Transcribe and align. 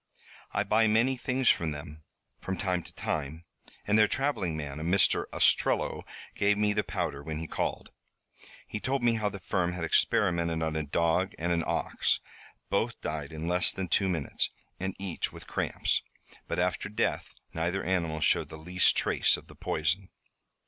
I 0.51 0.63
buy 0.63 0.87
many 0.87 1.15
things 1.15 1.47
from 1.49 1.69
them, 1.69 2.01
from 2.39 2.57
time 2.57 2.81
to 2.81 2.93
time, 2.95 3.45
and 3.85 3.99
their 3.99 4.07
traveling 4.07 4.57
man, 4.57 4.79
a 4.79 4.83
Mr. 4.83 5.25
Ostrello, 5.31 6.05
gave 6.33 6.57
me 6.57 6.73
the 6.73 6.83
powder 6.83 7.21
when 7.21 7.37
he 7.37 7.45
called. 7.45 7.91
He 8.67 8.79
told 8.79 9.03
me 9.03 9.13
how 9.13 9.29
the 9.29 9.39
firm 9.39 9.73
had 9.73 9.83
experimented 9.83 10.63
on 10.63 10.75
a 10.75 10.81
dog 10.81 11.33
and 11.37 11.51
an 11.51 11.63
ox. 11.67 12.19
Both 12.71 12.99
died 13.01 13.31
in 13.31 13.47
less 13.47 13.71
than 13.71 13.89
two 13.89 14.09
minutes, 14.09 14.49
and 14.79 14.95
each 14.97 15.31
with 15.31 15.45
cramps. 15.45 16.01
But 16.47 16.57
after 16.57 16.89
death 16.89 17.35
neither 17.53 17.83
animal 17.83 18.21
showed 18.21 18.49
the 18.49 18.57
least 18.57 18.97
trace 18.97 19.37
of 19.37 19.45
the 19.45 19.55
poison." 19.55 20.09